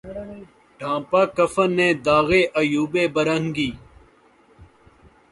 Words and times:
ڈھانپا 0.79 1.21
کفن 1.35 1.69
نے 1.77 1.87
داغِ 2.05 2.29
عیوبِ 2.59 2.93
برہنگی 3.15 3.69